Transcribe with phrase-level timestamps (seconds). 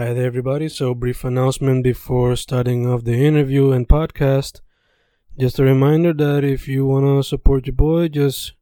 [0.00, 0.70] Hi there, everybody.
[0.70, 4.62] So, brief announcement before starting off the interview and podcast.
[5.38, 8.54] Just a reminder that if you want to support your boy, just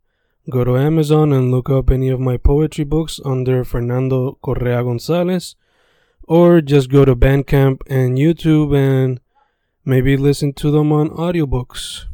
[0.50, 5.54] go to Amazon and look up any of my poetry books under Fernando Correa Gonzalez,
[6.24, 9.20] or just go to Bandcamp and YouTube and
[9.84, 12.06] maybe listen to them on audiobooks.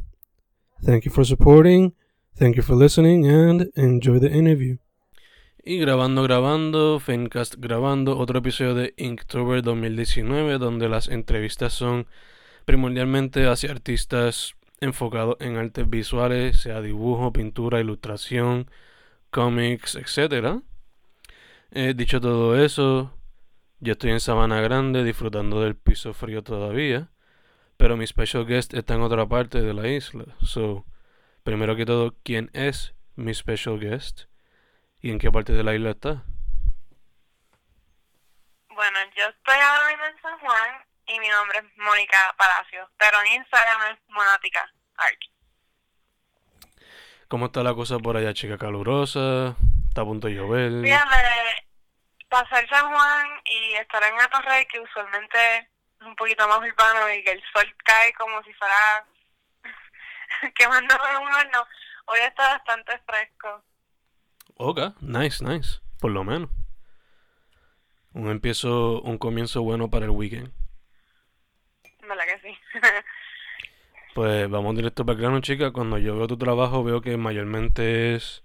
[0.82, 1.94] Thank you for supporting,
[2.36, 4.76] thank you for listening, and enjoy the interview.
[5.66, 12.06] Y grabando, grabando, Fencast grabando otro episodio de Inktober 2019 donde las entrevistas son
[12.66, 18.70] primordialmente hacia artistas enfocados en artes visuales, sea dibujo, pintura, ilustración,
[19.30, 20.60] cómics, etc.
[21.70, 23.14] Eh, dicho todo eso,
[23.80, 27.10] yo estoy en Sabana Grande disfrutando del piso frío todavía,
[27.78, 30.26] pero mi special guest está en otra parte de la isla.
[30.42, 30.84] So,
[31.42, 34.24] primero que todo, ¿quién es mi special guest?
[35.04, 36.24] ¿Y en qué parte de la isla está?
[38.70, 43.20] Bueno, yo estoy ahora mismo en San Juan y mi nombre es Mónica Palacio, pero
[43.20, 45.20] en Instagram es Monática Art.
[47.28, 48.56] ¿Cómo está la cosa por allá, chica?
[48.56, 49.54] ¿Calurosa?
[49.88, 50.72] ¿Está a punto de llover?
[50.82, 51.68] Fíjate,
[52.30, 57.22] pasar San Juan y estar en Atorrey, que usualmente es un poquito más urbano y
[57.22, 59.04] que el sol cae como si fuera
[60.54, 61.66] quemando un horno,
[62.06, 63.62] hoy está bastante fresco.
[64.56, 65.80] Ok, nice, nice.
[66.00, 66.50] Por lo menos.
[68.12, 70.52] Un empiezo, un comienzo bueno para el weekend.
[72.00, 72.56] ¿Verdad que sí?
[74.14, 75.72] pues vamos directo para el grano, chica.
[75.72, 78.44] Cuando yo veo tu trabajo, veo que mayormente es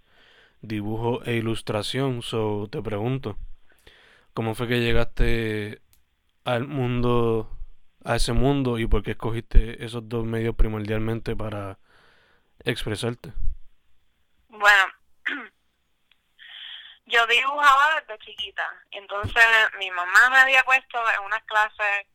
[0.61, 2.23] dibujo e ilustración.
[2.23, 3.37] So, te pregunto,
[4.33, 5.81] ¿cómo fue que llegaste
[6.43, 7.55] al mundo,
[8.03, 11.77] a ese mundo y por qué escogiste esos dos medios primordialmente para
[12.63, 13.33] expresarte?
[14.49, 14.85] Bueno,
[17.09, 18.67] yo dibujaba desde chiquita.
[18.91, 19.45] Entonces
[19.77, 22.05] mi mamá me había puesto en unas clases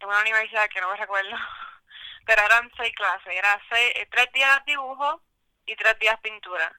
[0.00, 1.36] en una universidad que no me recuerdo,
[2.26, 3.34] pero eran seis clases.
[3.34, 5.22] Era seis, eh, tres días dibujo
[5.66, 6.72] y tres días pintura.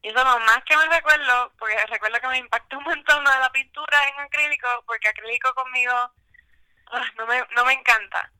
[0.00, 3.30] Y eso lo más que me recuerdo, porque recuerdo que me impactó un montón de
[3.30, 8.32] la pintura en acrílico, porque acrílico conmigo ah, no, me, no me encanta.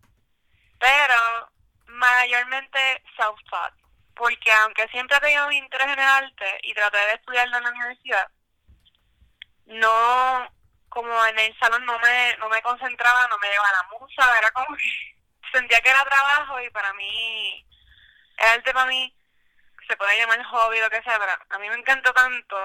[0.81, 1.53] Pero
[1.87, 3.75] mayormente self-taught,
[4.17, 7.65] porque aunque siempre he tenido un interés en el arte y traté de estudiarlo en
[7.65, 8.29] la universidad,
[9.73, 10.49] no,
[10.89, 14.51] como en el salón no me, no me concentraba, no me llevaba la musa, era
[14.51, 15.17] como que
[15.53, 17.67] sentía que era trabajo y para mí,
[18.39, 19.15] el arte para mí
[19.87, 22.57] se puede llamar hobby, lo que sea, pero a mí me encantó tanto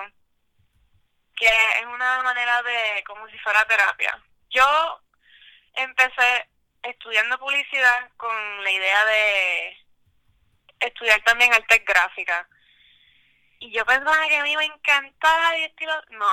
[1.35, 1.47] que
[1.79, 4.19] es una manera de, como si fuera terapia.
[4.50, 5.01] Yo
[5.75, 6.50] empecé
[6.81, 9.78] estudiando publicidad con la idea de
[10.79, 12.47] estudiar también arte gráfica
[13.59, 16.28] y yo pensaba que a mí me encantaba y estilo, no,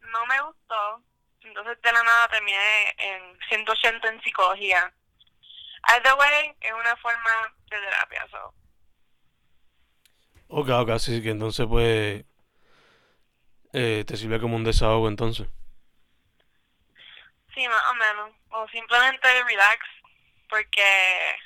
[0.00, 1.02] no me gustó.
[1.42, 4.92] Entonces de la nada terminé en 180 en psicología.
[5.88, 8.26] Either way, es una forma de terapia.
[8.30, 8.54] So.
[10.48, 12.24] Ok, ok, sí, que entonces pues
[13.72, 15.46] eh, te sirve como un desahogo entonces.
[17.54, 18.30] Sí, más o menos.
[18.50, 19.86] O simplemente relax,
[20.48, 21.36] porque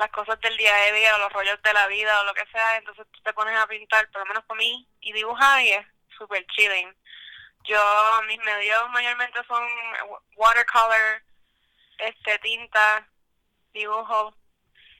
[0.00, 2.46] las cosas del día a día o los rollos de la vida o lo que
[2.46, 5.72] sea, entonces tú te pones a pintar, por lo menos para mí, y dibujar y
[5.72, 6.92] es súper chilling.
[7.64, 7.78] Yo,
[8.26, 9.62] mis medios mayormente son
[10.34, 11.22] watercolor,
[11.98, 13.06] este tinta,
[13.74, 14.34] dibujo,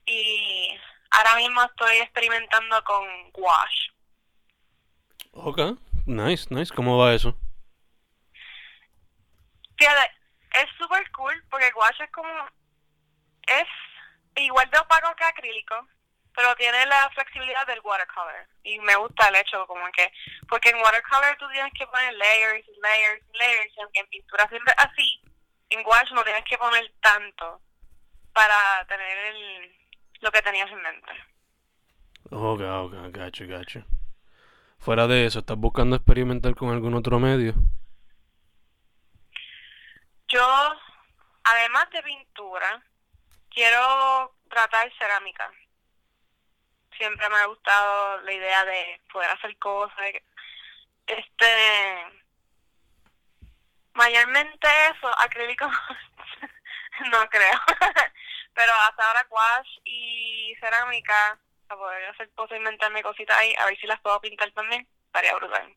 [0.05, 0.79] y
[1.09, 3.89] ahora mismo estoy experimentando con wash.
[5.33, 5.59] Ok,
[6.05, 6.73] nice, nice.
[6.73, 7.35] ¿Cómo va eso?
[9.77, 10.11] Fíjate,
[10.53, 12.29] es súper cool porque wash es como...
[13.47, 13.67] Es
[14.35, 15.87] igual de opaco que acrílico,
[16.35, 18.47] pero tiene la flexibilidad del watercolor.
[18.63, 20.11] Y me gusta el hecho como que,
[20.47, 24.73] porque en watercolor tú tienes que poner layers, layers, layers, y aunque en pintura siempre
[24.77, 25.21] así,
[25.69, 27.61] en wash no tienes que poner tanto
[28.33, 29.75] para tener el,
[30.21, 31.11] lo que tenías en mente.
[32.29, 33.83] Ok, ok, gacho, gacho.
[34.79, 37.53] Fuera de eso, ¿estás buscando experimentar con algún otro medio?
[40.27, 40.73] Yo,
[41.43, 42.81] además de pintura,
[43.49, 45.51] quiero tratar cerámica.
[46.97, 49.97] Siempre me ha gustado la idea de poder hacer cosas.
[51.07, 52.05] Este,
[53.93, 55.65] mayormente eso, acrílico,
[57.11, 57.59] no creo.
[58.53, 63.77] Pero hasta ahora gouache y cerámica, para poder hacer cosas, inventarme cositas ahí, a ver
[63.79, 65.75] si las puedo pintar también, estaría brutal.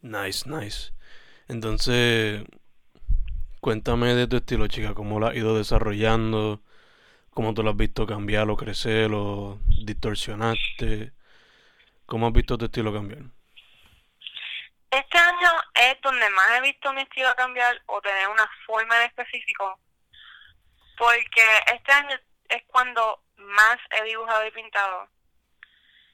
[0.00, 0.92] Nice, nice.
[1.48, 2.44] Entonces,
[3.60, 6.62] Cuéntame de tu estilo, chica, cómo lo has ido desarrollando,
[7.40, 11.14] cómo tú lo has visto cambiar o crecer o distorsionarte.
[12.04, 13.22] ¿Cómo has visto tu estilo cambiar?
[14.90, 19.04] este año es donde más he visto mi estilo cambiar o tener una forma en
[19.04, 19.80] específico,
[20.98, 22.14] porque este año
[22.50, 25.08] es cuando más he dibujado y pintado.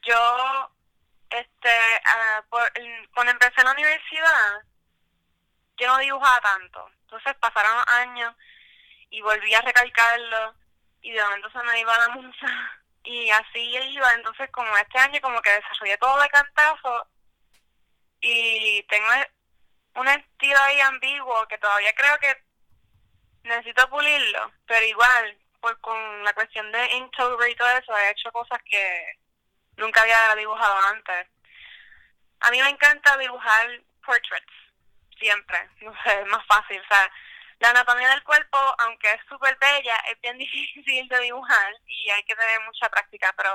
[0.02, 0.70] Yo,
[1.31, 1.76] este,
[2.50, 2.70] por,
[3.14, 4.62] cuando empecé la universidad,
[5.76, 6.88] yo no dibujaba tanto.
[7.00, 8.32] Entonces pasaron años
[9.11, 10.65] y volví a recalcarlo
[11.02, 14.12] y de momento se me iba la musa y así iba.
[14.14, 17.08] Entonces como este año como que desarrollé todo de cantazo
[18.20, 19.08] y tengo
[19.94, 22.46] un estilo ahí ambiguo que todavía creo que
[23.44, 28.31] necesito pulirlo, pero igual, pues con la cuestión de Inktober y todo eso, he hecho
[28.32, 29.19] cosas que
[29.76, 31.28] nunca había dibujado antes.
[32.40, 34.52] A mí me encanta dibujar portraits,
[35.19, 37.10] siempre, no sé, es más fácil, o sea,
[37.61, 42.23] la anatomía del cuerpo, aunque es súper bella, es bien difícil de dibujar y hay
[42.25, 43.50] que tener mucha práctica, pero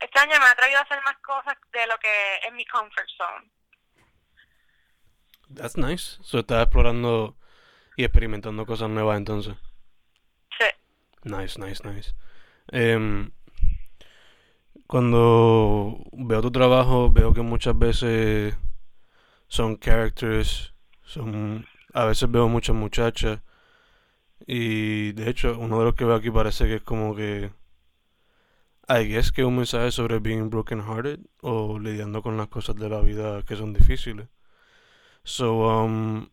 [0.00, 3.08] este año me ha atrevido a hacer más cosas de lo que es mi comfort
[3.16, 3.50] zone.
[5.54, 6.18] That's nice.
[6.22, 7.36] So estás explorando
[7.96, 9.56] y experimentando cosas nuevas entonces.
[10.58, 10.66] Sí.
[11.22, 12.14] Nice, nice, nice.
[12.72, 13.30] Um,
[14.86, 18.56] cuando veo tu trabajo, veo que muchas veces
[19.48, 23.40] son characters, son a veces veo muchas muchachas
[24.46, 27.50] y de hecho uno de los que veo aquí parece que es como que
[28.88, 32.90] I guess que un mensaje sobre being broken hearted o lidiando con las cosas de
[32.90, 34.28] la vida que son difíciles.
[35.24, 36.28] So, um,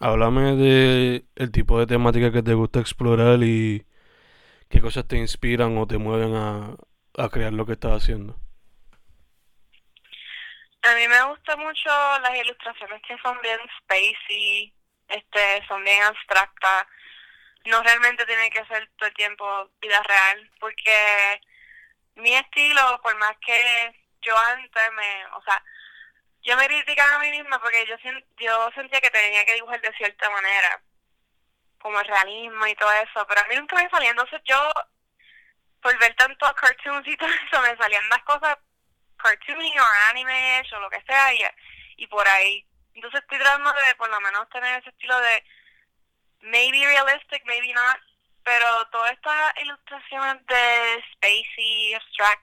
[0.00, 3.86] háblame de el tipo de temática que te gusta explorar y
[4.68, 6.76] qué cosas te inspiran o te mueven a,
[7.16, 8.36] a crear lo que estás haciendo.
[10.88, 11.90] A mí me gustan mucho
[12.20, 14.72] las ilustraciones que son bien spacey,
[15.08, 16.86] este, son bien abstractas.
[17.66, 21.42] No realmente tiene que ser todo el tiempo vida real, porque
[22.14, 25.62] mi estilo, por más que yo antes me, o sea,
[26.42, 27.96] yo me criticaba a mí misma porque yo,
[28.38, 30.82] yo sentía que tenía que dibujar de cierta manera,
[31.80, 34.10] como el realismo y todo eso, pero a mí nunca me salía.
[34.10, 34.72] Entonces yo,
[35.82, 38.56] por ver tanto a cartoons y todo eso, me salían las cosas
[39.18, 41.32] cartoony o anime o lo que sea
[41.96, 42.64] y, por ahí.
[42.94, 45.44] Entonces estoy tratando de por lo menos tener ese estilo de
[46.42, 48.00] maybe realistic, maybe not,
[48.42, 52.42] pero todas estas ilustraciones de spacey, abstract,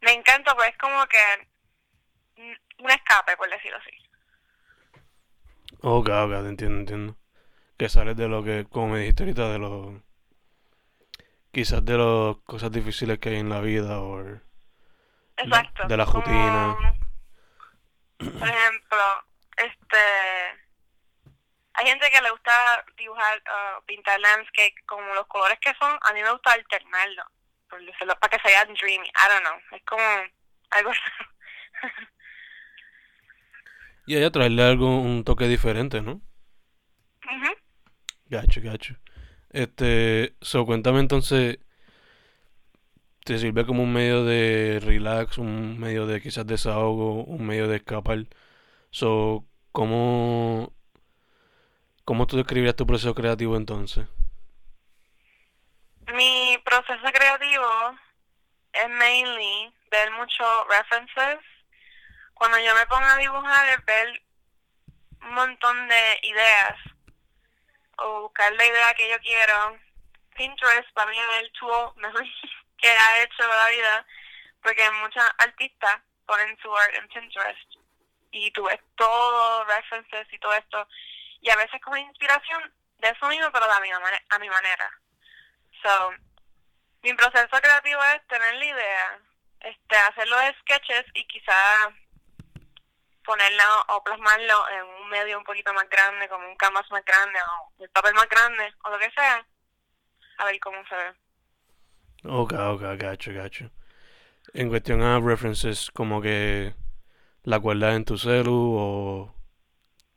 [0.00, 1.48] me encanta porque es como que
[2.78, 4.02] un escape, por decirlo así.
[5.80, 7.16] Ok, ok, entiendo, entiendo.
[7.76, 9.94] Que sales de lo que, como me dijiste ahorita, de los...
[11.50, 14.22] Quizás de las cosas difíciles que hay en la vida o...
[15.44, 15.86] Exacto.
[15.88, 16.76] De la rutina.
[18.18, 18.98] por ejemplo,
[19.56, 19.98] este...
[21.74, 25.98] Hay gente que le gusta dibujar, uh, pintar landscape como los colores que son.
[26.02, 27.24] A mí me gusta alternarlo.
[28.20, 29.08] Para que sea dreamy.
[29.08, 29.58] I don't know.
[29.76, 30.02] Es como
[30.70, 30.92] algo...
[34.06, 36.20] Y ella traerle algo, un toque diferente, ¿no?
[37.24, 37.54] Mhm.
[38.26, 38.96] Gacho, gacho.
[39.50, 41.58] Este, so, cuéntame entonces,
[43.24, 47.76] ¿te sirve como un medio de relax, un medio de quizás desahogo, un medio de
[47.76, 48.18] escapar?
[48.90, 50.72] So, ¿cómo,
[52.04, 54.06] cómo tú describirías tu proceso creativo entonces?
[56.14, 57.96] Mi proceso creativo
[58.72, 61.38] es mainly ver muchos references
[62.42, 64.22] cuando yo me pongo a dibujar es ver
[65.22, 66.76] un montón de ideas
[67.98, 69.78] o buscar la idea que yo quiero.
[70.36, 72.24] Pinterest para mí es el tool mejor
[72.82, 74.06] que ha hecho la vida
[74.62, 77.70] porque muchos artistas ponen su art en Pinterest
[78.32, 80.88] y tú ves todo, references y todo esto
[81.40, 84.90] y a veces como inspiración de eso mismo pero a mi, a mi manera.
[85.82, 86.12] So,
[87.02, 89.18] mi proceso creativo es tener la idea,
[89.60, 91.54] este, hacer los sketches y quizá
[93.24, 97.38] ponerlo o plasmarlo en un medio un poquito más grande, como un canvas más grande
[97.40, 99.44] o el papel más grande o lo que sea,
[100.38, 101.21] a ver cómo se ve.
[102.24, 103.70] Ok, ok, gacho, gacho.
[104.54, 106.74] En cuestión a references, como que
[107.42, 109.34] la guardas en tu celu o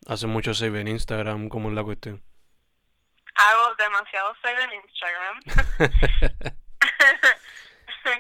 [0.08, 2.24] hace mucho save en Instagram, ¿cómo es la cuestión?
[3.34, 5.42] Hago demasiado save en Instagram.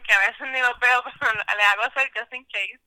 [0.04, 2.80] que a veces ni lo veo, pero le hago hacer just in case.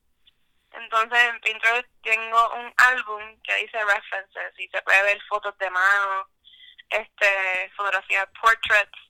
[0.71, 5.69] Entonces en Pinterest tengo un álbum que dice references y se puede ver fotos de
[5.69, 6.27] mano,
[6.89, 9.08] este, fotografías, portraits,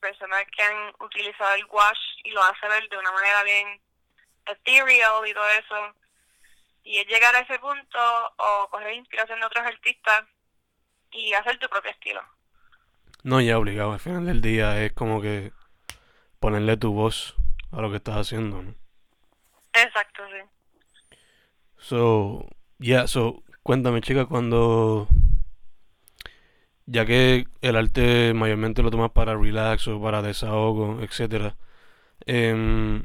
[0.00, 3.80] personas que han utilizado el wash y lo hace ver de una manera bien
[4.46, 5.94] ethereal y todo eso.
[6.84, 7.98] Y es llegar a ese punto
[8.36, 10.24] o coger inspiración de otros artistas
[11.12, 12.22] y hacer tu propio estilo.
[13.22, 15.52] No, ya obligado, al final del día es como que
[16.40, 17.34] ponerle tu voz
[17.72, 18.74] a lo que estás haciendo, ¿no?
[19.72, 21.16] Exacto, sí.
[21.78, 22.46] So,
[22.78, 25.08] yeah, so, cuéntame, chica, cuando.
[26.86, 31.56] Ya que el arte mayormente lo tomas para relax para desahogo, etcétera.
[32.26, 33.04] em,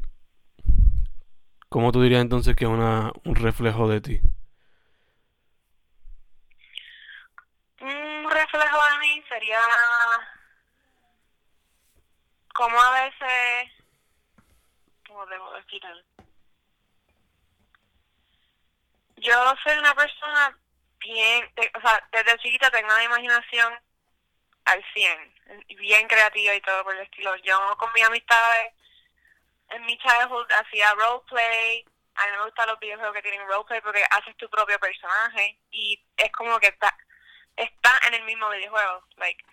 [1.68, 4.20] ¿Cómo tú dirías entonces que es una, un reflejo de ti?
[7.80, 9.58] Un reflejo de mí sería
[12.54, 13.72] como a veces,
[15.06, 15.94] ¿cómo debo explicar?
[19.16, 20.58] Yo soy una persona
[21.00, 23.78] bien, de- o sea, desde chiquita tengo una imaginación
[24.66, 25.34] al 100,
[25.78, 27.34] bien creativa y todo por el estilo.
[27.36, 28.72] Yo con mis amistades
[29.70, 34.04] en mi childhood hacía roleplay, a mí me gustan los videojuegos que tienen roleplay porque
[34.10, 36.96] haces tu propio personaje y es como que está,
[37.56, 39.04] está en el mismo videojuego.
[39.16, 39.44] Like,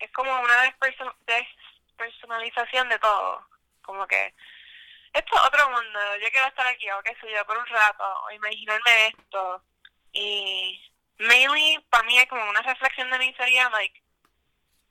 [0.00, 3.46] es como una desperso- despersonalización de todo.
[3.82, 4.34] Como que
[5.12, 8.30] esto es otro mundo, yo quiero estar aquí o qué sé por un rato, o
[8.32, 9.62] imaginarme esto.
[10.12, 10.82] Y
[11.18, 14.00] mainly para mí es como una reflexión de mí sería like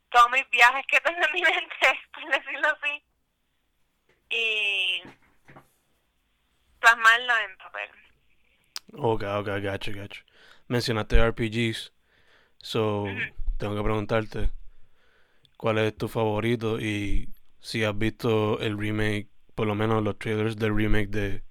[0.09, 3.03] todos mis viajes que tengo en mi mente, por decirlo así,
[4.29, 5.01] y
[6.79, 7.89] plasmarlo en papel.
[8.93, 10.23] Ok, ok, gacho, gacho.
[10.67, 11.91] Mencionaste RPGs,
[12.57, 13.05] so
[13.57, 14.49] tengo que preguntarte
[15.57, 17.29] cuál es tu favorito y
[17.59, 21.43] si has visto el remake, por lo menos los trailers del remake de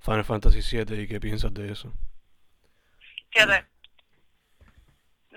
[0.00, 1.92] Final Fantasy VII y qué piensas de eso.
[3.30, 3.66] Fíjate,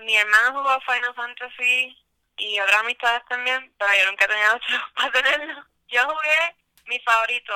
[0.04, 1.96] mi hermano jugó Final Fantasy
[2.36, 5.64] y otras amistades también, pero yo nunca tenido otro para tenerlo.
[5.88, 6.56] Yo jugué,
[6.86, 7.54] mi favorito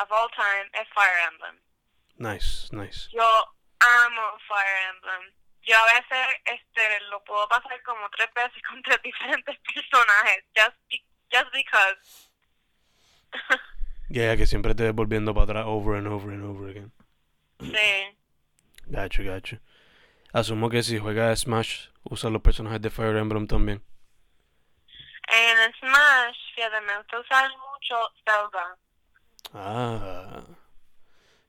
[0.00, 1.60] of all time es Fire Emblem.
[2.16, 3.08] Nice, nice.
[3.12, 3.22] Yo
[3.80, 5.34] amo Fire Emblem.
[5.62, 10.76] Yo a veces este lo puedo pasar como tres veces con tres diferentes personajes, just,
[10.88, 12.28] be- just because.
[14.08, 16.92] Ya que siempre te ves volviendo para atrás over and over and over again.
[17.60, 18.18] sí.
[18.86, 19.56] Gacho, gacho.
[20.32, 23.82] Asumo que si juegas Smash, usas los personajes de Fire Emblem también.
[25.28, 28.76] En Smash, fíjate, me gusta usar mucho Zelda.
[29.54, 30.42] Ah.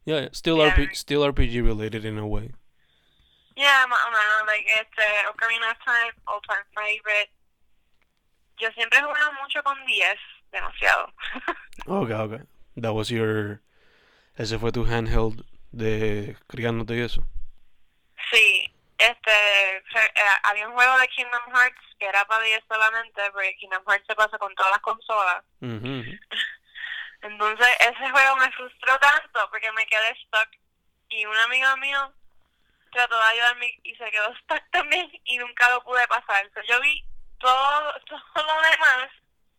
[0.06, 0.74] Yeah, yeah, still Yeah.
[0.76, 2.52] RP, still RPG related in a way.
[3.56, 7.30] Yeah, más o menos, like, este, Ocarina of Time, all time favorite.
[8.60, 10.18] Yo siempre he jugado mucho con 10,
[10.52, 11.14] demasiado.
[11.88, 12.44] Okay, okay.
[12.78, 13.62] That was your.
[14.38, 17.24] Ese fue tu handheld de criándote y eso.
[19.36, 19.84] Eh,
[20.44, 24.16] había un juego de Kingdom Hearts que era para 10 solamente, porque Kingdom Hearts se
[24.16, 25.44] pasa con todas las consolas.
[27.22, 30.50] Entonces, ese juego me frustró tanto porque me quedé stuck.
[31.10, 32.14] Y un amigo mío
[32.92, 36.50] trató de ayudarme y se quedó stuck también y nunca lo pude pasar.
[36.54, 37.04] So, yo vi
[37.40, 37.94] todo,
[38.36, 39.10] todo lo demás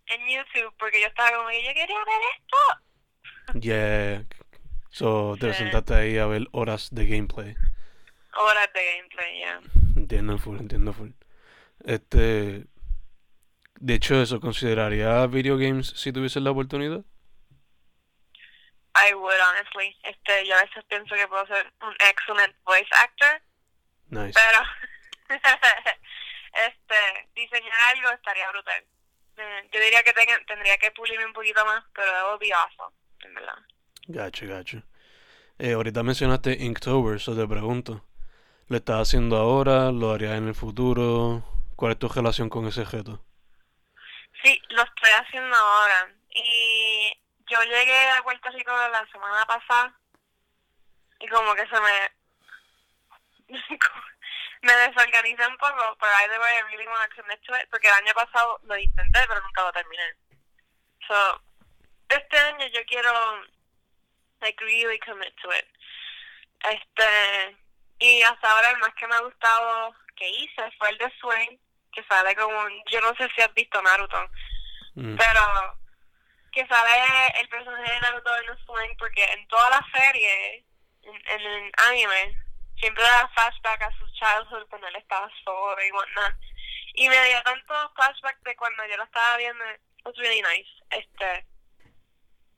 [0.06, 3.58] en YouTube porque yo estaba como que yo quería ver esto.
[3.60, 4.24] Yeah.
[4.90, 5.58] So, te Sí.
[5.60, 7.56] sentaste ahí a ver horas de gameplay.
[8.36, 9.60] Horas de gameplay, ya.
[9.96, 11.10] Entiendo full, entiendo full.
[11.84, 12.66] Este.
[13.80, 17.04] De hecho, eso consideraría video games si tuvieses la oportunidad.
[18.96, 19.96] I would, honestly.
[20.04, 23.42] Este, yo a veces pienso que puedo ser un excellent voice actor,
[24.08, 24.32] Nice.
[24.38, 25.38] pero
[26.68, 28.84] este, diseñar algo estaría brutal.
[29.72, 33.34] Yo diría que tenga- tendría que pulirme un poquito más, pero debo be awesome, en
[33.34, 33.58] verdad.
[34.06, 34.82] Gacho, gacho.
[35.58, 38.04] Eh, ahorita mencionaste Inktober, so te pregunto.
[38.68, 39.92] ¿Lo estás haciendo ahora?
[39.92, 41.42] ¿Lo harías en el futuro?
[41.76, 43.22] ¿Cuál es tu relación con ese objeto?
[44.42, 46.14] Sí, lo estoy haciendo ahora.
[46.30, 47.12] Y
[47.46, 49.94] yo llegué a Puerto Rico la semana pasada
[51.20, 52.10] y como que se me
[54.62, 58.14] me desorganicé un poco, pero either way I really want to it, porque el año
[58.14, 60.14] pasado lo intenté, pero nunca lo terminé.
[61.06, 61.42] So,
[62.08, 63.12] este año yo quiero
[64.40, 65.66] like really commit to it.
[66.60, 67.56] Este,
[67.98, 71.60] y hasta ahora el más que me ha gustado que hice fue el de Swain,
[71.92, 74.28] que sale como, un- yo no sé si has visto Naruto,
[74.96, 75.78] Mm, pero
[76.52, 80.64] que sale el personaje de Naruto en Swain porque en toda la serie,
[81.02, 82.36] en, en el anime,
[82.76, 86.34] siempre da flashback a su childhood cuando él estaba solo y whatnot.
[86.94, 90.70] Y me dio tanto flashback de cuando yo lo estaba viendo, it was really nice.
[90.90, 91.44] Este,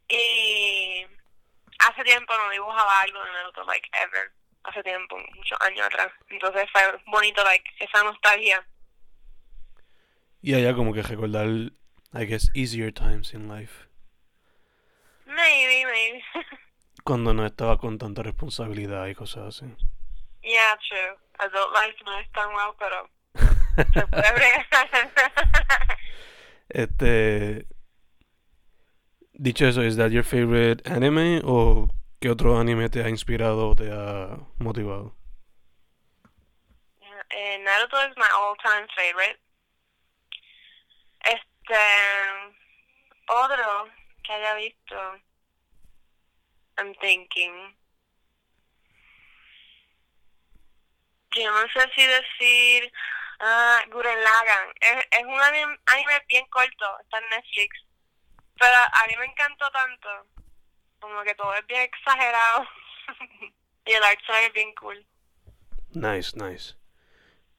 [0.08, 1.06] y
[1.78, 4.32] hace tiempo no dibujaba algo de Naruto, like, ever.
[4.68, 6.12] Hace tiempo, muchos años atrás.
[6.28, 8.66] Entonces fue bonito, like, esa nostalgia.
[10.42, 13.86] Y allá como que recordar, I guess, easier times in life.
[15.26, 16.24] Maybe, maybe.
[17.04, 19.66] Cuando no estaba con tanta responsabilidad y cosas así.
[20.42, 21.16] yeah, true.
[21.38, 23.08] Adult life no es tan well, pero
[23.92, 24.66] se puede.
[26.68, 27.66] Este.
[29.34, 31.40] Dicho eso, ¿is that your favorite anime?
[31.44, 31.88] ¿O
[32.20, 35.14] ¿qué otro anime te ha inspirado o te ha motivado?
[37.30, 39.40] Eh, Naruto es my all-time favorite.
[41.20, 41.76] Este,
[43.28, 43.88] otro
[44.22, 44.96] que haya visto,
[46.78, 47.76] I'm thinking.
[51.32, 52.92] Yo no sé si decir
[53.40, 54.72] uh, Gurren Lagann.
[54.80, 57.84] Es, es un anime, anime bien corto, está en Netflix.
[58.58, 60.08] Pero a mí me encantó tanto.
[61.00, 62.66] Como que todo es bien exagerado.
[63.86, 65.06] y el arte es bien cool.
[65.90, 66.74] Nice, nice.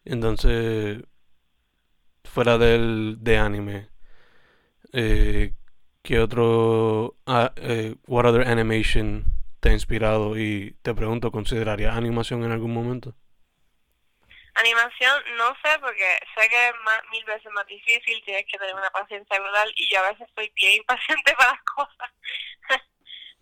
[0.05, 1.03] Entonces,
[2.23, 3.89] fuera del de anime,
[4.93, 5.53] eh,
[6.03, 9.25] ¿qué otro, uh, eh, what other animation
[9.59, 10.37] te ha inspirado?
[10.37, 13.15] Y te pregunto, ¿consideraría animación en algún momento?
[14.55, 18.73] Animación, no sé, porque sé que es más, mil veces más difícil, tienes que tener
[18.73, 22.11] una paciencia brutal y yo a veces estoy bien impaciente para las cosas.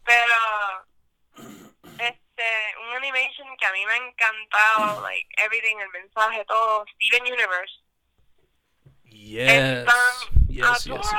[0.06, 0.88] Pero,
[2.00, 2.44] este,
[2.88, 7.74] un animation que a mí me ha encantado, like, everything, el mensaje, todo, Steven Universe.
[9.06, 9.86] Yes,
[10.48, 11.12] yes, yes.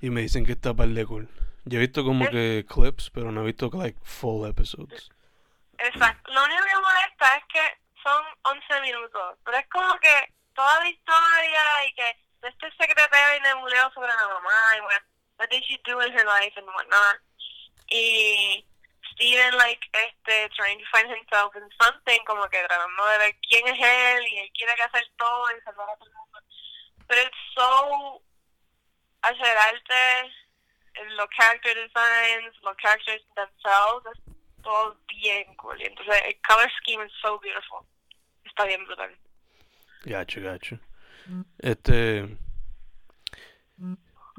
[0.00, 1.28] y me dicen que está par de cool.
[1.64, 5.10] Yo he visto como que clips, pero no he visto like full episodes.
[5.78, 6.32] Exacto.
[6.32, 7.60] Lo único que me molesta es que
[8.02, 13.40] son 11 minutos, pero es como que toda la historia y que este secretario y
[13.40, 15.06] nebuleo sobre la mamá y bueno,
[15.44, 17.20] what did she do in her life and whatnot.
[17.92, 18.64] Y
[19.12, 23.68] Steven, like, este, trying to find himself in something, como que tratando de ver quién
[23.68, 26.38] es él y él quiere hacer todo y salvar a todo el mundo.
[27.06, 28.22] Pero it's so,
[29.22, 30.32] hacer arte,
[31.12, 35.78] los character designs, los characters themselves, es todo bien cool.
[35.78, 37.84] Y entonces el color scheme is so beautiful.
[38.46, 39.14] Está bien brutal.
[40.04, 40.78] Gacho, gacho.
[41.58, 42.43] Este.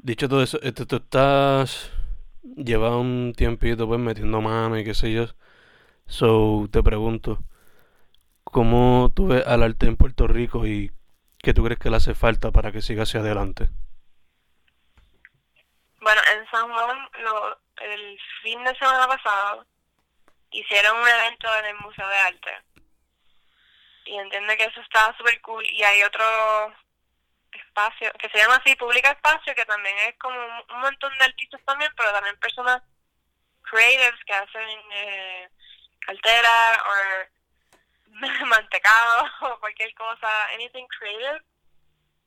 [0.06, 1.90] Dicho todo eso, este, tú estás.
[2.44, 5.24] Lleva un tiempito pues metiendo mano y qué sé yo.
[6.06, 7.40] So, te pregunto.
[8.44, 10.92] ¿Cómo tú ves al arte en Puerto Rico y
[11.42, 13.68] qué tú crees que le hace falta para que siga hacia adelante?
[16.00, 19.66] Bueno, en San Juan, lo, el fin de semana pasado,
[20.52, 22.50] hicieron un evento en el Museo de Arte.
[24.04, 25.66] Y entiende que eso estaba súper cool.
[25.68, 26.22] Y hay otro
[27.56, 31.60] espacio que se llama así, Pública Espacio, que también es como un montón de artistas
[31.64, 32.82] también, pero también personas
[33.62, 35.48] creatives que hacen eh,
[36.00, 38.16] cartera o
[38.46, 41.42] mantecado o cualquier cosa, anything creative.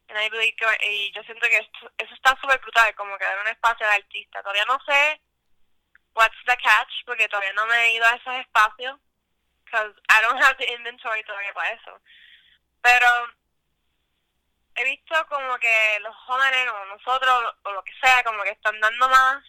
[0.10, 3.39] And I believe y yo siento que esto, eso está súper brutal, como que dar
[3.39, 4.42] un espacio de artista.
[4.42, 5.22] Todavía no sé
[6.15, 9.00] what's the catch, porque todavía no me he ido a esos espacios,
[9.65, 12.02] because I don't have the inventory todavía para eso.
[12.82, 13.08] Pero
[14.75, 18.79] he visto como que los jóvenes o nosotros o lo que sea, como que están
[18.79, 19.43] dando más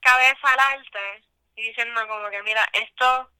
[0.00, 1.24] cabeza al arte
[1.56, 3.30] y diciendo como que mira, esto,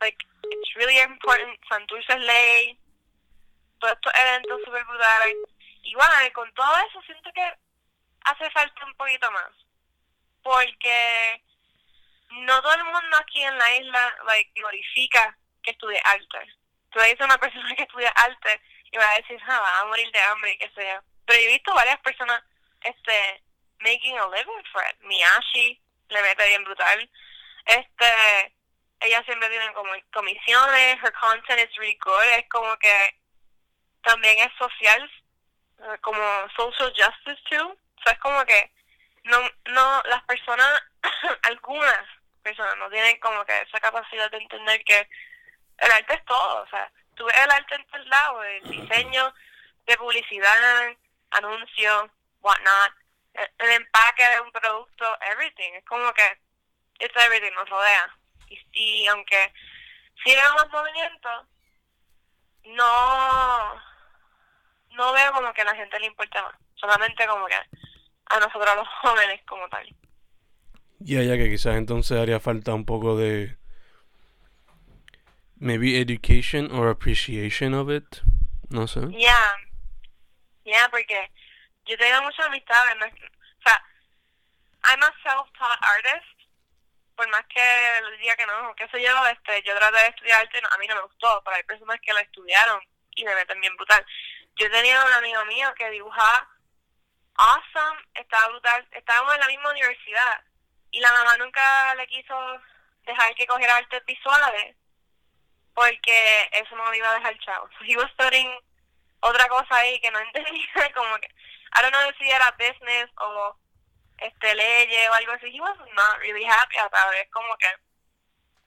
[0.00, 2.78] like, it's really important, Santurce es ley,
[3.78, 5.36] todos estos eventos super brutales.
[5.82, 7.54] Igual, con todo eso siento que
[8.24, 9.50] hace falta un poquito más.
[10.42, 11.42] Porque
[12.30, 16.52] no todo el mundo aquí en la isla like, glorifica que estudie arte.
[16.90, 18.60] Tú dices una persona que estudia arte
[18.92, 21.02] y va a decir, ah, va a morir de hambre y que sea.
[21.26, 22.42] Pero he visto varias personas
[22.84, 23.42] este
[23.80, 24.96] making a living for it.
[25.00, 27.10] Miyashi le mete bien brutal.
[27.64, 28.54] Este,
[29.00, 33.20] ella siempre tiene como comisiones, her content is really good, es como que
[34.02, 35.10] también es social,
[36.00, 36.22] como
[36.56, 37.68] social justice too.
[37.70, 38.70] O sea, es como que
[39.24, 40.82] no, no, las personas,
[41.44, 42.04] algunas
[42.42, 45.08] personas no tienen como que esa capacidad de entender que
[45.78, 46.90] el arte es todo, o sea,
[47.28, 49.34] el arte en todos lados, el diseño
[49.86, 50.96] de publicidad,
[51.30, 52.92] anuncio, whatnot,
[53.34, 56.38] el, empaque de un producto, everything, es como que
[57.00, 58.16] it's everything, nos rodea.
[58.48, 59.52] Y, y aunque
[60.24, 61.28] siga más movimiento,
[62.64, 63.74] no,
[64.90, 68.76] no veo como que a la gente le importa más, solamente como que a nosotros
[68.76, 69.88] los jóvenes como tal.
[71.04, 73.56] Y allá que quizás entonces haría falta un poco de
[75.62, 78.20] maybe education or appreciation of it.
[78.68, 79.00] No sé.
[79.16, 79.54] Yeah.
[80.64, 81.30] Yeah, porque
[81.86, 82.96] yo tengo muchas amistades.
[82.98, 83.06] ¿no?
[83.06, 83.78] O sea,
[84.84, 86.26] I'm a self-taught artist.
[87.14, 87.60] Por más que
[88.10, 90.86] le diga que no, qué sé yo, este, yo traté de estudiar arte, a mí
[90.88, 92.80] no me gustó, pero hay personas que lo estudiaron
[93.14, 94.04] y me meten bien brutal.
[94.56, 96.48] Yo tenía un amigo mío que dibujaba
[97.36, 100.42] awesome, estaba brutal, estábamos en la misma universidad
[100.90, 102.34] y la mamá nunca le quiso
[103.04, 104.74] dejar que cogiera artes visuales
[105.74, 107.68] porque eso no le iba a dejar chavo.
[107.78, 108.50] So he was studying
[109.20, 111.28] otra cosa ahí que no entendía, como que,
[111.74, 113.56] I don't know si era business o
[114.18, 115.46] este leyes o algo así.
[115.54, 117.30] He was not really happy about it.
[117.30, 117.68] Como que,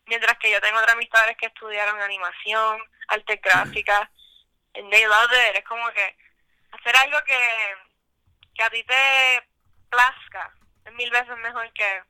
[0.06, 4.10] mientras que yo tengo otras amistades que estudiaron animación, arte gráfica,
[4.76, 5.56] and they love it.
[5.56, 6.16] Es como que
[6.72, 7.76] hacer algo que,
[8.56, 9.50] que a ti te
[9.90, 10.54] plazca
[10.86, 12.04] es mil veces mejor que,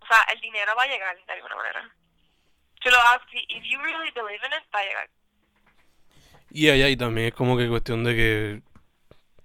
[0.00, 1.94] o sea, el dinero va a llegar de alguna manera.
[2.84, 5.10] Si lo haces, if you really believe in it, va a llegar.
[6.50, 8.62] Y allá, y también es como que cuestión de que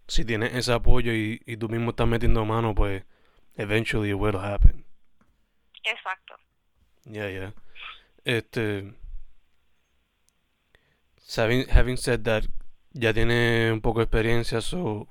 [0.09, 3.05] si tienes ese apoyo y, y tú mismo estás metiendo mano, pues
[3.55, 4.83] eventually it will happen.
[5.85, 6.35] Exacto.
[7.05, 7.53] Yeah, yeah.
[8.25, 8.93] Este.
[11.37, 12.43] Having, having said that,
[12.91, 15.07] ya tiene un poco de experiencia, so.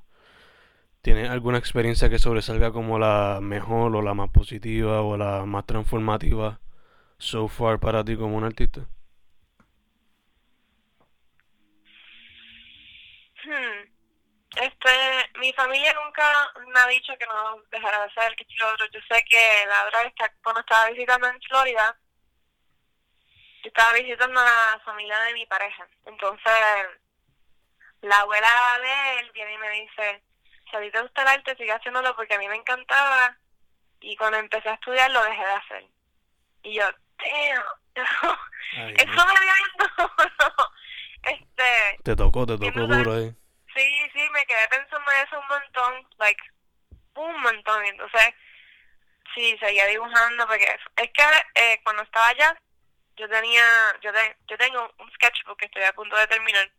[1.01, 5.65] ¿Tienes alguna experiencia que sobresalga como la mejor o la más positiva o la más
[5.65, 6.61] transformativa
[7.19, 8.81] so far para ti como un artista?
[13.45, 13.99] Hmm.
[14.57, 14.91] Este,
[15.39, 18.87] mi familia nunca me ha dicho que no dejara de hacer que lo otro.
[18.93, 21.99] Yo sé que la otra vez cuando estaba visitando en Florida,
[23.63, 25.87] yo estaba visitando a la familia de mi pareja.
[26.07, 26.53] Entonces,
[28.03, 28.49] la abuela
[28.81, 30.23] de él viene y me dice,
[30.71, 33.37] si a ti te gusta el arte, sigue haciéndolo porque a mí me encantaba.
[34.01, 35.85] Y cuando empecé a estudiar, lo dejé de hacer.
[36.63, 36.85] Y yo,
[37.19, 37.65] damn,
[38.97, 39.33] eso me
[41.33, 43.35] este, Te tocó, te tocó duro ahí.
[43.75, 46.43] Sí, sí, me quedé pensando en eso un montón, like,
[47.15, 47.85] un montón.
[47.85, 48.35] Entonces,
[49.35, 50.65] sí, seguía dibujando porque
[50.97, 51.23] es que
[51.55, 52.57] eh, cuando estaba allá,
[53.17, 53.65] yo tenía,
[54.01, 54.11] yo,
[54.49, 56.71] yo tengo un sketchbook que estoy a punto de terminar.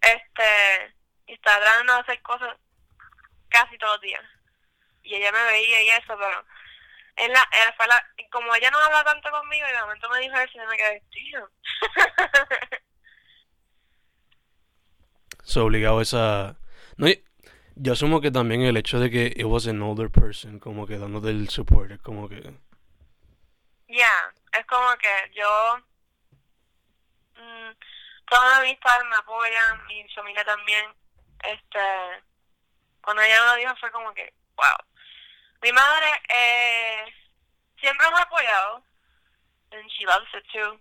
[0.00, 0.94] Este,
[1.26, 2.56] y estaba tratando de hacer cosas
[3.48, 4.24] casi todos los días.
[5.02, 6.44] Y ella me veía y eso, pero
[7.16, 10.36] en la, fue la, como ella no habla tanto conmigo, y de momento me dijo
[10.36, 11.50] eso y me quedé, tío.
[15.44, 16.56] So, obligado esa...
[16.96, 17.06] No,
[17.76, 20.96] yo asumo que también el hecho de que it was an older person, como que
[20.96, 22.40] dándote el support, es como que...
[23.88, 25.76] Ya, es como que yo...
[27.34, 27.72] Mmm,
[28.24, 30.86] todas mis amistades me apoyan, mi familia también.
[31.42, 31.78] Este...
[33.02, 34.78] Cuando ella me lo dijo fue como que, wow.
[35.64, 37.06] Mi madre eh,
[37.80, 38.84] siempre me ha apoyado.
[39.72, 40.78] And she loves it too.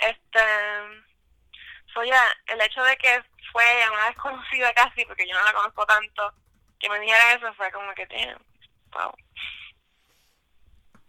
[0.00, 0.40] Este...
[1.92, 5.84] So, ya, el hecho de que fue una desconocida casi, porque yo no la conozco
[5.86, 6.32] tanto,
[6.78, 8.40] que me dijera eso fue como que, damn,
[8.92, 9.12] wow.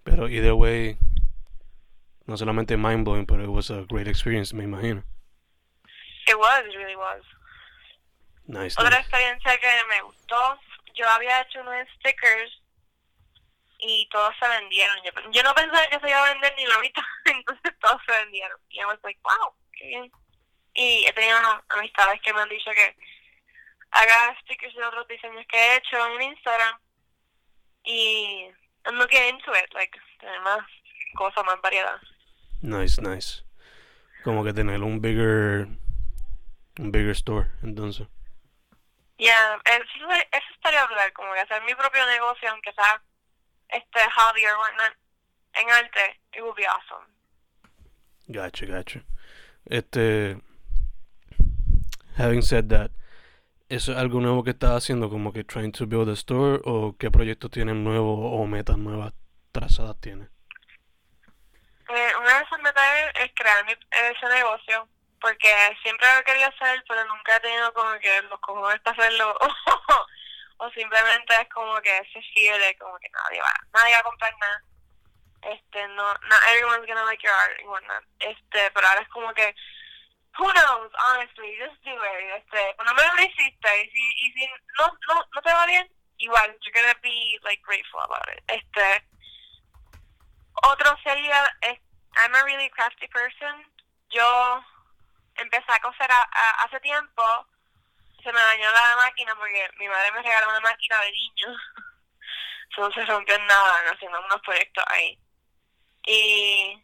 [0.03, 0.97] Pero either way,
[2.25, 5.03] no solamente mind blowing, pero it was a great experience, me imagino.
[6.27, 7.21] It was, it really was.
[8.47, 8.75] Nice.
[8.77, 10.59] Otra experiencia que me gustó,
[10.95, 12.62] yo había hecho unos stickers
[13.85, 14.97] y todos se vendieron.
[15.03, 18.11] Yo, yo no pensaba que se iba a vender ni la mitad, entonces todos se
[18.13, 18.57] vendieron.
[18.69, 20.11] Y I was like, wow, qué bien.
[20.73, 21.37] Y he tenido
[21.69, 22.95] amistades que me han dicho que
[23.91, 26.79] haga stickers de otros diseños que he hecho en Instagram
[27.83, 28.47] y
[28.85, 30.65] I'm looking into it, like, tener más
[31.15, 31.99] cosas, más variedad.
[32.61, 33.43] Nice, nice.
[34.23, 35.67] Como que tener un bigger,
[36.79, 38.07] un bigger store, entonces.
[39.17, 43.01] Yeah, eso, eso estaría brutal, como que hacer mi propio negocio, aunque sea
[43.73, 44.95] este hobby or whatnot,
[45.55, 47.05] en arte, it would be awesome.
[48.27, 49.03] Gotcha, gotcha.
[49.65, 50.37] Este,
[52.17, 52.91] having said that,
[53.69, 55.09] ¿eso es algo nuevo que estás haciendo?
[55.09, 59.13] Como que trying to build a store o qué proyectos tienes nuevos o metas nuevas
[59.51, 60.29] trazadas tienes?
[61.89, 62.83] Eh, una de esas metas
[63.21, 64.87] es, crear mi, ese negocio
[65.21, 65.47] porque
[65.81, 69.37] siempre lo quería hacer pero nunca he tenido como que los cojones para hacerlo
[70.57, 72.19] o simplemente es como que ese
[72.59, 74.63] de como que nadie va, nadie va a comprar nada
[75.43, 79.53] este no not everyone's gonna like your art whatnot este pero ahora es como que
[80.37, 82.41] who knows, honestly, just do it.
[82.41, 83.69] Este, por lo menos lo hiciste.
[83.83, 84.47] Y si, y si
[84.79, 85.87] no, no, no te va bien,
[86.17, 88.41] igual, you're gonna be, like, grateful about it.
[88.47, 89.03] Este,
[90.63, 91.79] otro sería, es,
[92.15, 93.65] I'm a really crafty person.
[94.09, 94.63] Yo
[95.35, 97.23] empecé a coser a, a, hace tiempo,
[98.23, 101.47] se me dañó la máquina porque mi madre me regaló una máquina de niño.
[102.69, 105.19] Entonces se rompió en nada, haciendo unos proyectos ahí.
[106.05, 106.81] Y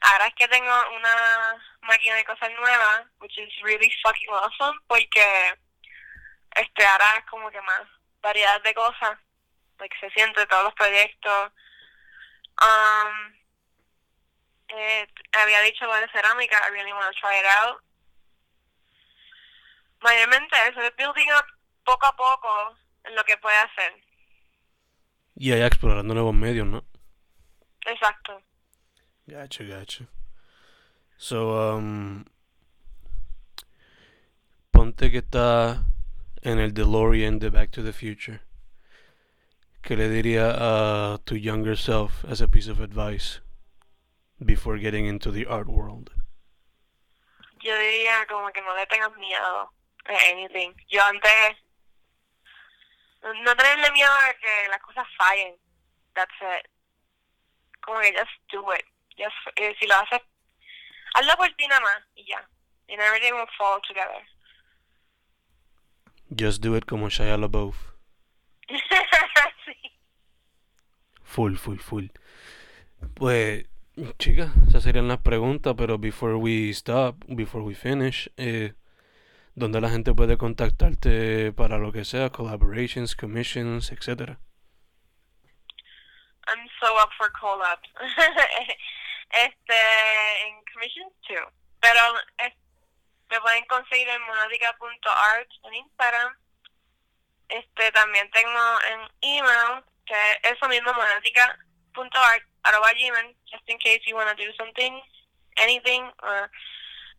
[0.00, 5.54] ahora es que tengo una máquina de cosas nuevas, which is really fucking awesome, porque
[6.56, 7.82] este ahora es como que más
[8.20, 9.18] variedad de cosas,
[9.78, 11.52] like se siente todos los proyectos.
[12.60, 13.34] Um,
[14.68, 17.82] eh, había dicho lo de cerámica, I really want to try it out.
[20.04, 21.46] Mayormente eso, es building up
[21.82, 23.92] poco a poco en lo que puede hacer.
[25.34, 26.84] Y allá explorando nuevos medios, ¿no?
[27.86, 28.40] Exacto.
[29.26, 30.04] Gotcha, gotcha.
[31.16, 32.24] So, um,
[34.70, 35.84] ponte que está
[36.42, 38.40] en el DeLorean de Back to the Future.
[39.84, 43.40] ¿qué le diría a tu younger self as a piece of advice
[44.42, 46.10] before getting into the art world?
[47.60, 49.72] Yo diría como que no le tengas miedo
[50.08, 50.74] anything.
[50.88, 51.56] Yo antes
[53.22, 55.54] no tenerle miedo a que las cosas fallen.
[56.14, 56.68] That's it.
[57.80, 58.84] Como que just do it.
[59.16, 60.20] Just, eh, si lo haces,
[61.14, 62.48] hazlo por ti nada más y ya.
[62.88, 64.22] And everything will fall together.
[66.30, 67.76] Just do it como Shia LaBeouf.
[68.68, 69.74] sí.
[71.22, 72.08] Full, full, full.
[73.14, 73.66] Pues,
[74.18, 78.72] chica, esas serían las preguntas, pero before we stop, before we finish, eh,
[79.54, 84.38] ¿dónde la gente puede contactarte para lo que sea, collaborations, commissions, etcétera?
[86.46, 87.88] I'm so up for collabs.
[89.30, 89.78] este,
[90.46, 91.44] en commissions too.
[91.80, 92.00] Pero
[93.30, 96.36] me pueden conseguir en monatica.art en Instagram.
[97.48, 104.00] Este, también tengo en email, que es eso mismo, monatica.art, arroba gmail, just in case
[104.06, 105.00] you want to do something,
[105.56, 106.50] anything, or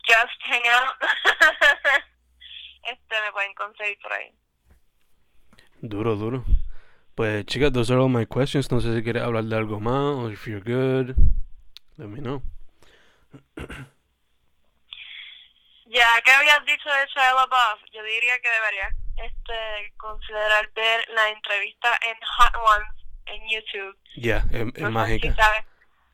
[0.08, 0.95] just hang out.
[2.91, 4.32] este, me pueden conseguir por ahí.
[5.82, 6.43] Duro, duro.
[7.15, 8.71] Pues chicas, those are all my questions.
[8.71, 11.15] No sé si quieres hablar de algo más o if you're good.
[11.98, 12.41] Let me know.
[15.88, 21.30] Ya que habías dicho de Shia LaBeouf, yo diría que deberías este, considerar ver la
[21.30, 23.98] entrevista en Hot Ones en YouTube.
[24.15, 25.36] Yeah, es, es No sé si mágica.
[25.36, 25.65] sabes.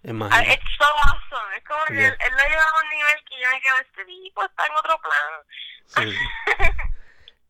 [0.04, 0.54] Es Ah, mágica.
[0.54, 1.56] It's so awesome.
[1.58, 2.08] Es como que Yeah.
[2.10, 4.76] él, él lo lleva a un nivel que yo me quedo, este tipo está en
[4.76, 6.12] otro plano.
[6.12, 6.18] Sí.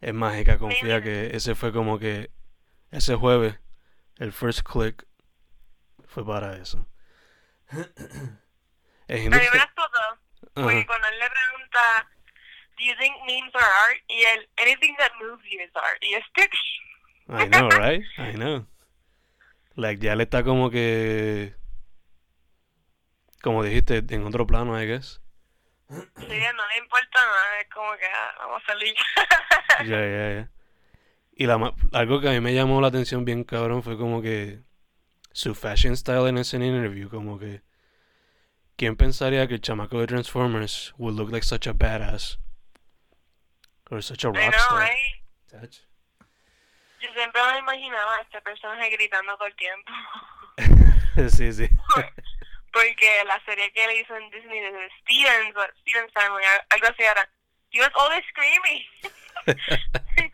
[0.01, 2.31] Es mágica, confía que ese fue como que
[2.89, 3.55] ese jueves,
[4.17, 5.05] el first click
[6.07, 6.87] fue para eso.
[7.69, 7.77] Es
[9.07, 9.99] A mí me industria- explotó.
[10.55, 12.09] Porque cuando él le pregunta,
[12.77, 13.97] Do you think memes are art?
[14.07, 16.01] Y él, anything that moves you is art.
[16.01, 16.49] Y es que,
[17.29, 18.03] I know, right?
[18.17, 18.65] I know.
[19.75, 21.53] Like, ya le está como que.
[23.41, 25.21] Como dijiste, en otro plano, I guess.
[25.89, 27.59] sí, no le importa nada.
[27.59, 28.95] Es como que, ah, vamos a salir.
[29.79, 30.51] Ya, ya, ya.
[31.33, 34.61] Y la, algo que a mí me llamó la atención bien cabrón fue como que
[35.31, 37.63] su fashion style en ese interview, como que
[38.75, 42.37] ¿quién pensaría que el chamaco de Transformers would look like such a badass?
[43.89, 44.79] Or such a rockstar?
[44.79, 45.23] right?
[45.49, 45.81] Touch.
[47.01, 49.91] Yo siempre me imaginaba a este personaje gritando todo el tiempo.
[51.35, 51.69] sí, sí.
[52.71, 57.29] Porque la serie que él hizo en Disney de Steven, Steven Simon, algo así era,
[57.71, 58.85] he was always screaming.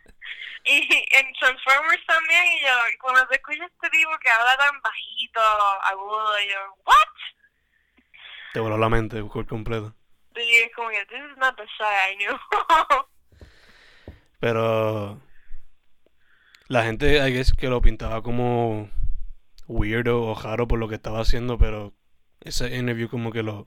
[0.64, 5.40] y en Transformers también, y yo, cuando se escucha este tipo que habla tan bajito,
[5.82, 6.94] agudo, y yo, ¿what?
[8.52, 9.94] Te voló la mente por completo.
[10.36, 12.38] Y es como que, this is not the side I knew.
[14.40, 15.20] Pero
[16.68, 18.90] la gente, I guess, que lo pintaba como
[19.66, 21.92] weirdo o raro por lo que estaba haciendo, pero
[22.48, 23.66] ese interview como que lo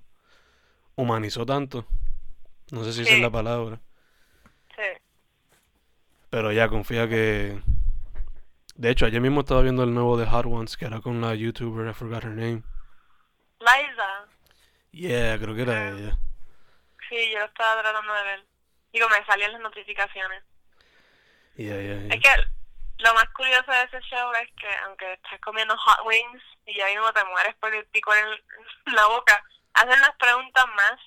[0.95, 1.85] humanizó tanto.
[2.71, 3.79] No sé si esa es la palabra.
[4.75, 4.83] sí.
[6.29, 7.61] Pero ya confía que...
[8.75, 11.35] De hecho, ayer mismo estaba viendo el nuevo de Hot Ones, que era con la
[11.35, 12.63] YouTuber, I forgot her name.
[13.59, 14.27] Liza,
[14.93, 15.89] Yeah, creo que era Ah.
[15.89, 16.17] ella.
[17.09, 18.45] sí, yo lo estaba tratando de ver.
[18.93, 20.43] Digo, me salían las notificaciones.
[21.57, 22.15] Yeah, yeah, yeah.
[22.15, 22.29] Es que
[23.01, 26.85] lo más curioso de ese show es que aunque estás comiendo hot wings y ya
[26.87, 30.99] mismo te mueres por el pico en, en la boca, hacen las preguntas más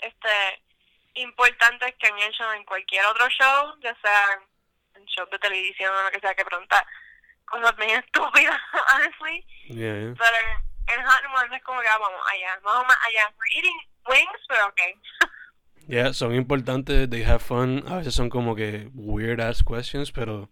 [0.00, 0.62] este
[1.14, 4.40] importantes que han hecho en cualquier otro show, ya sea
[4.94, 6.84] en shows de televisión o lo que sea que preguntar.
[7.44, 8.60] Cosas bien estúpidas,
[8.94, 9.46] honestly.
[9.68, 10.14] Yeah, yeah.
[10.18, 13.32] Pero en, en Hot Ones es como que ah, vamos allá, vamos más allá.
[13.38, 14.94] We're eating wings, pero okay.
[15.86, 17.84] Yeah, son importantes, they have fun.
[17.86, 20.48] A veces son como que weird ass questions, pero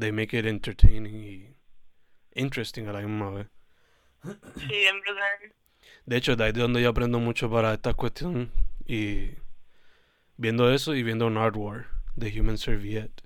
[0.00, 1.56] they make it entertaining y
[2.34, 3.46] interesting a la misma vez.
[4.56, 5.54] Sí, bien brutal.
[6.04, 8.50] De hecho, de ahí de donde yo aprendo mucho para esta cuestión
[8.86, 9.30] y
[10.36, 11.86] viendo eso y viendo Nardwar
[12.16, 13.22] de Human Serviette.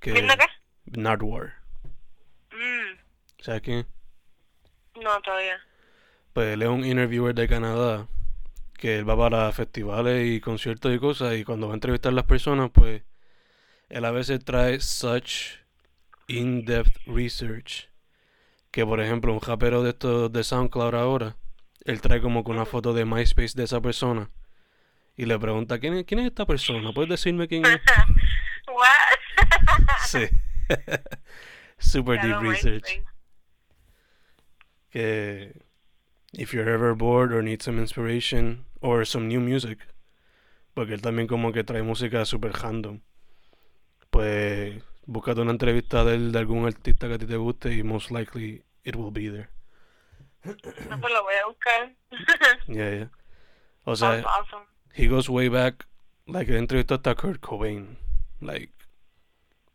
[0.00, 0.46] Que ¿Viendo qué?
[0.86, 1.54] Nardwar,
[2.52, 2.98] Mm,
[3.40, 3.86] ¿sabes quién?
[4.96, 5.58] no, todavía.
[6.32, 8.06] Pues él es un interviewer de Canadá
[8.78, 12.16] que él va para festivales y conciertos y cosas y cuando va a entrevistar a
[12.16, 13.02] las personas, pues
[13.88, 15.58] él a veces trae such
[16.26, 17.88] in-depth research
[18.70, 21.36] que por ejemplo un rapero de estos de SoundCloud ahora,
[21.84, 24.30] él trae como que una foto de MySpace de esa persona
[25.16, 26.92] y le pregunta ¿quién es, quién es esta persona?
[26.92, 27.80] ¿Puedes decirme quién es?
[28.68, 29.18] What?
[30.06, 30.28] Sí.
[31.78, 33.02] Super deep research.
[34.90, 35.52] Que
[36.32, 39.78] if you're ever bored or need some inspiration or some new music,
[40.74, 43.00] porque él también como que trae música super random,
[44.10, 47.82] pues Búscate una entrevista de él, de algún artista que a ti te guste y
[47.82, 49.48] most likely it will be there.
[50.44, 51.96] No, pues lo voy a buscar.
[52.68, 53.10] Yeah, yeah.
[53.84, 54.66] O sea, That's awesome.
[54.94, 55.86] he goes way back.
[56.26, 57.96] Like, él entrevistó hasta Kurt Cobain.
[58.40, 58.72] Like,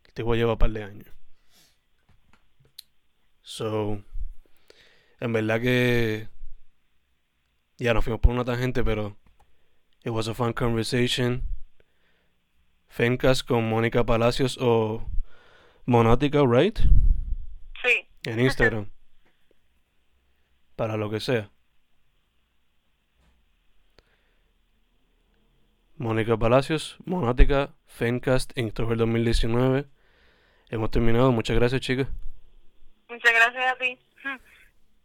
[0.06, 1.08] el tipo lleva un par de años.
[3.42, 4.02] So,
[5.18, 6.28] en verdad que.
[7.76, 9.16] Ya nos fuimos por una tangente, pero.
[10.04, 11.42] It was a fun conversation.
[12.94, 15.04] Fencast con Mónica Palacios o
[15.84, 16.78] Monática, right?
[17.82, 18.08] Sí.
[18.24, 18.88] En Instagram.
[20.76, 21.50] Para lo que sea.
[25.96, 29.86] Mónica Palacios, Monática, Fencast, Inktober 2019.
[30.70, 31.32] Hemos terminado.
[31.32, 32.06] Muchas gracias, chicas.
[33.08, 33.98] Muchas gracias a ti.